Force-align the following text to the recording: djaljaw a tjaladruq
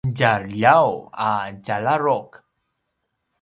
djaljaw 0.17 0.89
a 1.29 1.29
tjaladruq 1.63 2.31